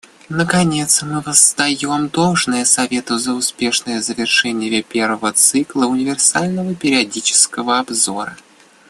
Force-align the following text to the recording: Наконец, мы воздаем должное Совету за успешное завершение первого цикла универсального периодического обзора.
Наконец, 0.29 1.03
мы 1.03 1.21
воздаем 1.21 2.07
должное 2.09 2.65
Совету 2.65 3.19
за 3.19 3.33
успешное 3.33 4.01
завершение 4.01 4.81
первого 4.81 5.31
цикла 5.31 5.85
универсального 5.85 6.73
периодического 6.73 7.77
обзора. 7.77 8.35